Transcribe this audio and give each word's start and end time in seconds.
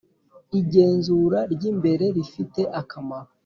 igenzura 0.59 1.39
ry 1.53 1.63
imbere 1.71 2.05
rifite 2.15 2.61
akamaro 2.81 3.29